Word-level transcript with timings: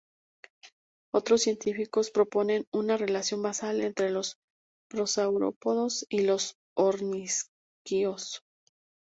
Otros 1.13 1.43
científicos 1.43 2.09
proponen 2.09 2.65
una 2.71 2.97
relación 2.97 3.43
basal 3.43 3.81
entre 3.81 4.09
los 4.09 4.37
prosaurópodos 4.89 6.07
y 6.09 6.21
los 6.23 6.55
ornitisquios. 6.75 8.41